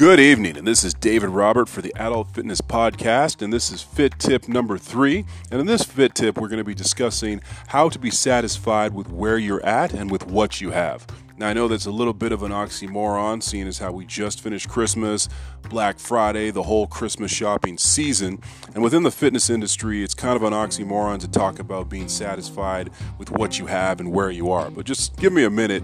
Good 0.00 0.18
evening, 0.18 0.56
and 0.56 0.66
this 0.66 0.82
is 0.82 0.94
David 0.94 1.28
Robert 1.28 1.68
for 1.68 1.82
the 1.82 1.92
Adult 1.94 2.30
Fitness 2.30 2.62
Podcast, 2.62 3.42
and 3.42 3.52
this 3.52 3.70
is 3.70 3.82
Fit 3.82 4.18
Tip 4.18 4.48
number 4.48 4.78
three. 4.78 5.26
And 5.50 5.60
in 5.60 5.66
this 5.66 5.82
Fit 5.82 6.14
Tip, 6.14 6.38
we're 6.38 6.48
going 6.48 6.56
to 6.56 6.64
be 6.64 6.74
discussing 6.74 7.42
how 7.66 7.90
to 7.90 7.98
be 7.98 8.10
satisfied 8.10 8.94
with 8.94 9.10
where 9.10 9.36
you're 9.36 9.62
at 9.62 9.92
and 9.92 10.10
with 10.10 10.26
what 10.26 10.58
you 10.58 10.70
have. 10.70 11.06
Now, 11.36 11.48
I 11.48 11.52
know 11.52 11.68
that's 11.68 11.84
a 11.84 11.90
little 11.90 12.14
bit 12.14 12.32
of 12.32 12.42
an 12.42 12.50
oxymoron, 12.50 13.42
seeing 13.42 13.68
as 13.68 13.76
how 13.76 13.92
we 13.92 14.06
just 14.06 14.40
finished 14.40 14.70
Christmas, 14.70 15.28
Black 15.68 15.98
Friday, 15.98 16.50
the 16.50 16.62
whole 16.62 16.86
Christmas 16.86 17.30
shopping 17.30 17.76
season. 17.76 18.40
And 18.74 18.82
within 18.82 19.02
the 19.02 19.10
fitness 19.10 19.50
industry, 19.50 20.02
it's 20.02 20.14
kind 20.14 20.34
of 20.34 20.42
an 20.44 20.54
oxymoron 20.54 21.20
to 21.20 21.28
talk 21.28 21.58
about 21.58 21.90
being 21.90 22.08
satisfied 22.08 22.88
with 23.18 23.30
what 23.32 23.58
you 23.58 23.66
have 23.66 24.00
and 24.00 24.10
where 24.10 24.30
you 24.30 24.50
are. 24.50 24.70
But 24.70 24.86
just 24.86 25.18
give 25.18 25.34
me 25.34 25.44
a 25.44 25.50
minute 25.50 25.82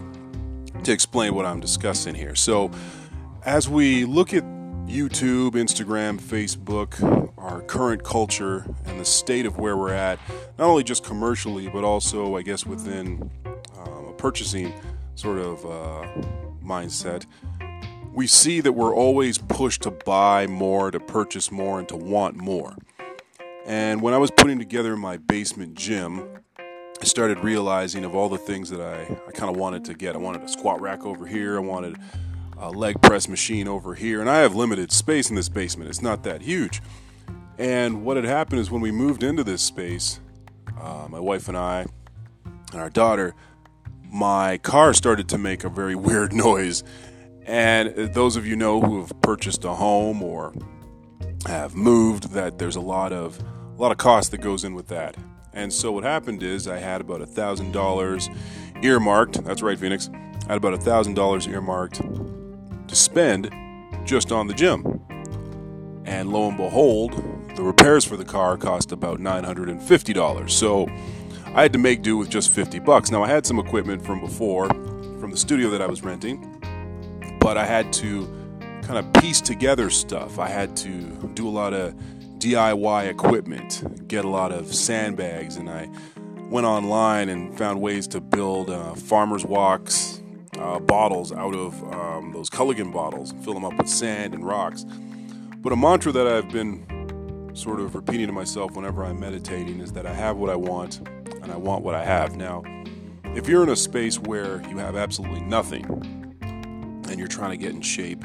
to 0.84 0.92
explain 0.92 1.34
what 1.34 1.45
I'm 1.45 1.60
discussing 1.60 2.14
here. 2.14 2.34
So, 2.34 2.70
as 3.46 3.68
we 3.68 4.05
look 4.05 4.34
at 4.34 4.42
YouTube, 4.86 5.52
Instagram, 5.52 6.20
Facebook, 6.20 7.32
our 7.38 7.62
current 7.62 8.02
culture, 8.02 8.66
and 8.87 8.98
the 8.98 9.04
state 9.04 9.46
of 9.46 9.56
where 9.56 9.77
we're 9.77 9.92
at, 9.92 10.18
not 10.59 10.68
only 10.68 10.82
just 10.82 11.04
commercially, 11.04 11.68
but 11.68 11.84
also, 11.84 12.37
I 12.37 12.42
guess, 12.42 12.66
within 12.66 13.30
um, 13.78 14.06
a 14.06 14.12
purchasing 14.14 14.74
sort 15.14 15.38
of 15.38 15.64
uh, 15.64 16.09
mindset, 16.62 17.24
we 18.12 18.27
see 18.27 18.60
that 18.60 18.73
we're 18.73 18.95
always 18.95 19.38
pushed 19.38 19.82
to 19.82 19.92
buy 19.92 20.48
more, 20.48 20.90
to 20.90 20.98
purchase 20.98 21.52
more, 21.52 21.78
and 21.78 21.88
to 21.88 21.96
want 21.96 22.37
more. 22.37 22.74
And 23.65 24.02
when 24.02 24.12
I 24.12 24.18
was 24.18 24.32
putting 24.32 24.59
together 24.59 24.96
my 24.96 25.18
basement 25.18 25.74
gym, 25.74 26.28
I 26.59 27.04
started 27.04 27.38
realizing 27.40 28.04
of 28.04 28.16
all 28.16 28.28
the 28.28 28.38
things 28.38 28.70
that 28.70 28.80
I, 28.80 29.02
I 29.28 29.30
kind 29.32 29.51
of 29.51 29.56
wanted 29.56 29.84
to 29.84 29.95
get. 29.95 30.16
I 30.16 30.18
wanted 30.18 30.42
a 30.42 30.48
squat 30.48 30.80
rack 30.80 31.04
over 31.04 31.26
here. 31.26 31.56
I 31.56 31.60
wanted 31.60 31.96
a 32.59 32.71
leg 32.71 33.01
press 33.02 33.29
machine 33.29 33.68
over 33.68 33.95
here, 33.95 34.21
and 34.21 34.30
I 34.30 34.38
have 34.38 34.54
limited 34.54 34.93
space 34.93 35.30
in 35.30 35.37
this 35.37 35.49
basement. 35.49 35.90
It's 35.90 36.02
not 36.02 36.23
that 36.24 36.43
huge. 36.43 36.80
And 37.59 38.04
what 38.04 38.16
had 38.16 38.24
happened 38.24 38.60
is 38.60 38.71
when 38.71 38.80
we 38.80 38.90
moved 38.90 39.23
into 39.23 39.45
this 39.45 39.62
space, 39.62 40.21
uh, 40.80 41.07
my 41.09 41.21
wife 41.21 41.49
and 41.49 41.57
I 41.57 41.87
and 42.73 42.80
our 42.80 42.90
daughter, 42.90 43.34
my 44.02 44.59
car 44.59 44.95
started 44.95 45.29
to 45.30 45.38
make 45.38 45.65
a 45.65 45.68
very 45.68 45.95
weird 46.09 46.32
noise. 46.32 46.82
And 47.45 47.95
those 48.12 48.37
of 48.37 48.46
you 48.46 48.57
know 48.57 48.80
who 48.80 49.01
have 49.01 49.12
purchased 49.23 49.65
a 49.65 49.74
home 49.74 50.23
or 50.23 50.52
have 51.46 51.74
moved, 51.74 52.32
that 52.32 52.59
there's 52.59 52.77
a 52.77 52.80
lot 52.80 53.12
of 53.12 53.38
a 53.40 53.80
lot 53.80 53.93
of 53.93 53.99
cost 53.99 54.30
that 54.30 54.38
goes 54.38 54.65
in 54.65 54.74
with 54.74 54.88
that. 54.88 55.16
And 55.52 55.73
so 55.73 55.93
what 55.93 56.04
happened 56.04 56.43
is 56.43 56.66
I 56.66 56.79
had 56.79 57.01
about 57.01 57.21
a 57.21 57.27
thousand 57.27 57.73
dollars 57.73 58.29
earmarked. 58.82 59.45
That's 59.45 59.62
right, 59.62 59.79
Phoenix. 59.79 60.10
I 60.49 60.52
had 60.52 60.57
about 60.57 60.74
a 60.74 60.79
thousand 60.79 61.15
dollars 61.15 61.46
earmarked 61.46 62.01
to 62.88 62.96
spend 62.96 63.51
just 64.04 64.32
on 64.32 64.47
the 64.47 64.54
gym. 64.54 65.00
And 66.04 66.32
lo 66.32 66.48
and 66.48 66.56
behold, 66.56 67.12
the 67.56 67.62
repairs 67.62 68.04
for 68.04 68.16
the 68.16 68.25
car 68.25 68.56
cost 68.56 68.93
about 68.93 69.19
$950. 69.19 70.50
So 70.50 70.87
I 71.47 71.62
had 71.62 71.72
to 71.72 71.78
make 71.78 72.03
do 72.03 72.16
with 72.16 72.28
just 72.28 72.50
50 72.50 72.78
bucks. 72.81 73.10
Now 73.10 73.22
I 73.22 73.28
had 73.28 73.47
some 73.47 73.59
equipment 73.59 74.04
from 74.04 74.20
before 74.20 74.69
from 75.20 75.31
the 75.31 75.37
studio 75.37 75.70
that 75.70 75.81
I 75.81 75.87
was 75.87 76.03
renting, 76.03 76.60
but 77.41 77.56
I 77.56 77.65
had 77.65 77.93
to 77.94 78.26
kind 78.82 78.98
of 78.98 79.12
piece 79.15 79.41
together 79.41 79.91
stuff. 79.91 80.38
I 80.38 80.48
had 80.48 80.76
to 80.78 80.88
do 81.34 81.48
a 81.48 81.50
lot 81.50 81.72
of 81.72 81.94
DIY 82.38 83.09
equipment, 83.09 84.06
get 84.06 84.25
a 84.25 84.28
lot 84.28 84.53
of 84.53 84.72
sandbags, 84.72 85.56
and 85.56 85.69
I 85.69 85.88
went 86.50 86.66
online 86.66 87.28
and 87.28 87.56
found 87.56 87.81
ways 87.81 88.06
to 88.09 88.21
build 88.21 88.71
uh, 88.71 88.94
farmers 88.94 89.44
walks, 89.44 90.16
uh, 90.59 90.78
bottles 90.81 91.32
out 91.32 91.54
of 91.54 91.82
um, 91.93 92.32
those 92.32 92.50
Culligan 92.50 92.93
bottles 92.93 93.34
fill 93.43 93.54
them 93.54 93.65
up 93.65 93.76
with 93.76 93.88
sand 93.88 94.34
and 94.34 94.47
rocks. 94.47 94.84
But 95.59 95.72
a 95.72 95.76
mantra 95.76 96.12
that 96.12 96.26
I've 96.26 96.49
been 96.50 97.50
sort 97.55 97.81
of 97.81 97.94
repeating 97.94 98.27
to 98.27 98.33
myself 98.33 98.72
whenever 98.72 99.05
I'm 99.05 99.19
meditating 99.19 99.81
is 99.81 99.93
that 99.93 100.06
I 100.06 100.12
have 100.12 100.37
what 100.37 100.50
I 100.50 100.56
want 100.56 101.00
and 101.43 101.50
I 101.50 101.56
want 101.56 101.83
what 101.83 101.94
I 101.94 102.05
have. 102.05 102.37
Now, 102.37 102.62
if 103.34 103.49
you're 103.49 103.62
in 103.62 103.71
a 103.71 103.77
space 103.77 104.19
where 104.19 104.62
you 104.69 104.78
have 104.78 104.97
absolutely 104.97 105.41
nothing 105.41 105.84
and 107.09 107.19
you're 107.19 107.28
trying 107.28 107.50
to 107.50 107.56
get 107.56 107.71
in 107.71 107.81
shape, 107.81 108.25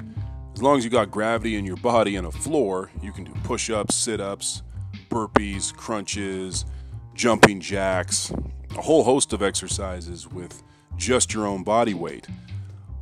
as 0.53 0.61
long 0.61 0.77
as 0.77 0.83
you 0.83 0.89
got 0.89 1.09
gravity 1.09 1.55
in 1.55 1.65
your 1.65 1.77
body 1.77 2.17
and 2.17 2.27
a 2.27 2.31
floor, 2.31 2.91
you 3.01 3.11
can 3.11 3.23
do 3.23 3.33
push 3.43 3.69
ups, 3.69 3.95
sit 3.95 4.19
ups, 4.19 4.63
burpees, 5.09 5.73
crunches, 5.75 6.65
jumping 7.13 7.59
jacks, 7.59 8.31
a 8.77 8.81
whole 8.81 9.03
host 9.03 9.33
of 9.33 9.41
exercises 9.41 10.27
with 10.27 10.63
just 11.01 11.33
your 11.33 11.47
own 11.47 11.63
body 11.63 11.95
weight. 11.95 12.27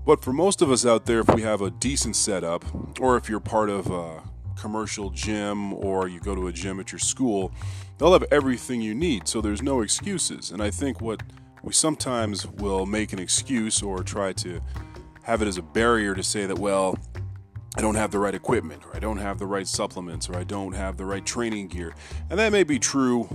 But 0.05 0.23
for 0.23 0.31
most 0.31 0.61
of 0.61 0.71
us 0.71 0.85
out 0.85 1.05
there, 1.05 1.19
if 1.19 1.27
we 1.35 1.41
have 1.41 1.61
a 1.61 1.69
decent 1.69 2.15
setup, 2.15 2.63
or 2.99 3.17
if 3.17 3.29
you're 3.29 3.41
part 3.41 3.69
of 3.69 3.91
a 3.91 4.23
commercial 4.57 5.09
gym 5.09 5.73
or 5.73 6.07
you 6.07 6.19
go 6.21 6.33
to 6.33 6.47
a 6.47 6.53
gym 6.53 6.79
at 6.79 6.93
your 6.93 6.99
school, 6.99 7.51
they'll 7.97 8.13
have 8.13 8.25
everything 8.31 8.81
you 8.81 8.95
need, 8.95 9.27
so 9.27 9.41
there's 9.41 9.61
no 9.61 9.81
excuses. 9.81 10.51
And 10.51 10.63
I 10.63 10.71
think 10.71 11.01
what 11.01 11.21
we 11.61 11.73
sometimes 11.73 12.47
will 12.47 12.85
make 12.85 13.11
an 13.11 13.19
excuse 13.19 13.83
or 13.83 14.01
try 14.01 14.31
to 14.33 14.61
have 15.23 15.41
it 15.41 15.47
as 15.49 15.57
a 15.57 15.61
barrier 15.61 16.15
to 16.15 16.23
say 16.23 16.45
that, 16.45 16.57
well, 16.57 16.97
I 17.75 17.81
don't 17.81 17.95
have 17.95 18.11
the 18.11 18.19
right 18.19 18.33
equipment, 18.33 18.83
or 18.85 18.95
I 18.95 18.99
don't 18.99 19.17
have 19.17 19.39
the 19.39 19.45
right 19.45 19.67
supplements, 19.67 20.29
or 20.29 20.37
I 20.37 20.45
don't 20.45 20.73
have 20.73 20.95
the 20.95 21.05
right 21.05 21.25
training 21.25 21.67
gear. 21.67 21.93
And 22.29 22.39
that 22.39 22.53
may 22.53 22.63
be 22.63 22.79
true 22.79 23.27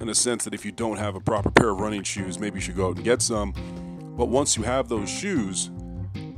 in 0.00 0.08
a 0.08 0.14
sense 0.14 0.44
that 0.44 0.54
if 0.54 0.64
you 0.64 0.72
don't 0.72 0.96
have 0.96 1.14
a 1.14 1.20
proper 1.20 1.50
pair 1.50 1.70
of 1.70 1.80
running 1.80 2.02
shoes, 2.02 2.38
maybe 2.38 2.56
you 2.56 2.60
should 2.62 2.76
go 2.76 2.88
out 2.88 2.96
and 2.96 3.04
get 3.04 3.20
some. 3.20 3.52
But 4.18 4.30
once 4.30 4.56
you 4.56 4.64
have 4.64 4.88
those 4.88 5.08
shoes, 5.08 5.70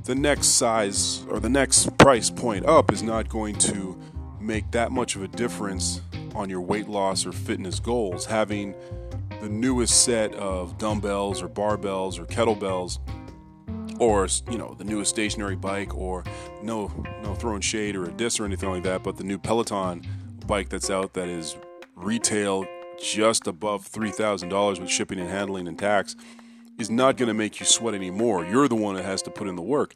the 0.05 0.15
next 0.15 0.49
size 0.49 1.25
or 1.31 1.41
the 1.41 1.49
next 1.49 1.97
price 1.97 2.29
point 2.29 2.67
up 2.67 2.93
is 2.93 3.03
not 3.03 3.31
going 3.31 3.55
to 3.57 3.99
make 4.39 4.71
that 4.73 4.93
much 4.93 5.17
of 5.17 5.23
a 5.23 5.29
difference 5.29 6.03
on 6.35 6.51
your 6.51 6.61
weight 6.61 6.89
loss 6.89 7.25
or 7.25 7.33
fitness 7.33 7.81
goals. 7.81 8.27
Having 8.27 8.75
the 9.41 9.49
newest 9.49 10.05
set 10.05 10.35
of 10.35 10.77
dumbbells 10.77 11.43
or 11.43 11.49
barbells 11.49 12.19
or 12.19 12.27
kettlebells 12.27 12.99
or 13.99 14.29
you 14.51 14.59
know 14.59 14.75
the 14.79 14.85
newest 14.85 15.09
stationary 15.09 15.57
bike 15.57 15.95
or 15.97 16.23
no 16.62 16.93
no 17.23 17.35
throwing 17.35 17.61
shade 17.62 17.97
or 17.97 18.05
a 18.05 18.12
disc 18.12 18.41
or 18.41 18.45
anything 18.45 18.71
like 18.71 18.83
that 18.83 19.03
but 19.03 19.17
the 19.17 19.25
new 19.25 19.39
peloton 19.39 20.03
bike 20.47 20.69
that's 20.69 20.89
out 20.91 21.12
that 21.12 21.29
is 21.29 21.57
retail 21.97 22.67
just 23.03 23.47
above 23.47 23.91
$3000 23.91 24.79
with 24.79 24.91
shipping 24.91 25.19
and 25.19 25.31
handling 25.31 25.67
and 25.67 25.79
tax 25.79 26.17
is 26.81 26.91
not 26.91 27.17
going 27.17 27.29
to 27.29 27.35
make 27.35 27.61
you 27.61 27.67
sweat 27.67 27.95
anymore. 27.95 28.45
You're 28.45 28.69
the 28.69 28.75
one 28.75 28.95
that 28.95 29.05
has 29.05 29.23
to 29.23 29.31
put 29.31 29.49
in 29.49 29.57
the 29.57 29.63
work. 29.63 29.95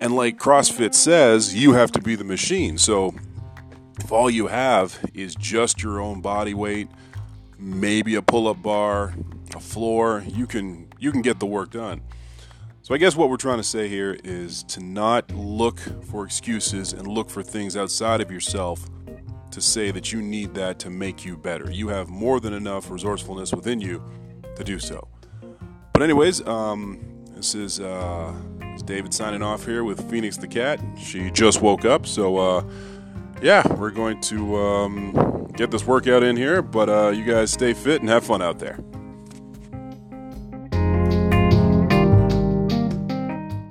And 0.00 0.14
like 0.14 0.38
CrossFit 0.38 0.94
says, 0.94 1.54
you 1.54 1.72
have 1.72 1.92
to 1.92 2.00
be 2.00 2.14
the 2.14 2.24
machine. 2.24 2.78
So 2.78 3.14
if 3.98 4.10
all 4.10 4.30
you 4.30 4.46
have 4.46 4.98
is 5.14 5.34
just 5.34 5.82
your 5.82 6.00
own 6.00 6.20
body 6.20 6.54
weight, 6.54 6.88
maybe 7.58 8.14
a 8.14 8.22
pull-up 8.22 8.62
bar, 8.62 9.14
a 9.54 9.60
floor, 9.60 10.24
you 10.26 10.46
can 10.46 10.88
you 10.98 11.12
can 11.12 11.22
get 11.22 11.40
the 11.40 11.46
work 11.46 11.70
done. 11.70 12.00
So 12.82 12.94
I 12.94 12.98
guess 12.98 13.14
what 13.14 13.28
we're 13.28 13.36
trying 13.36 13.58
to 13.58 13.64
say 13.64 13.88
here 13.88 14.18
is 14.24 14.64
to 14.64 14.80
not 14.80 15.30
look 15.32 15.78
for 16.04 16.24
excuses 16.24 16.92
and 16.92 17.06
look 17.06 17.30
for 17.30 17.42
things 17.42 17.76
outside 17.76 18.20
of 18.20 18.30
yourself 18.30 18.88
to 19.52 19.60
say 19.60 19.90
that 19.90 20.12
you 20.12 20.20
need 20.20 20.54
that 20.54 20.78
to 20.80 20.90
make 20.90 21.24
you 21.24 21.36
better. 21.36 21.70
You 21.70 21.88
have 21.88 22.08
more 22.08 22.40
than 22.40 22.52
enough 22.52 22.90
resourcefulness 22.90 23.52
within 23.52 23.80
you 23.80 24.02
to 24.56 24.64
do 24.64 24.78
so. 24.78 25.06
But 26.02 26.06
anyways, 26.06 26.44
um, 26.48 26.98
this 27.36 27.54
is 27.54 27.78
uh, 27.78 28.34
David 28.84 29.14
signing 29.14 29.40
off 29.40 29.64
here 29.64 29.84
with 29.84 30.10
Phoenix 30.10 30.36
the 30.36 30.48
cat. 30.48 30.80
She 30.98 31.30
just 31.30 31.62
woke 31.62 31.84
up, 31.84 32.08
so 32.08 32.38
uh, 32.38 32.64
yeah, 33.40 33.64
we're 33.74 33.92
going 33.92 34.20
to 34.22 34.56
um, 34.56 35.46
get 35.56 35.70
this 35.70 35.86
workout 35.86 36.24
in 36.24 36.36
here. 36.36 36.60
But 36.60 36.88
uh, 36.88 37.10
you 37.10 37.24
guys 37.24 37.52
stay 37.52 37.72
fit 37.72 38.00
and 38.00 38.10
have 38.10 38.24
fun 38.24 38.42
out 38.42 38.58
there. 38.58 38.80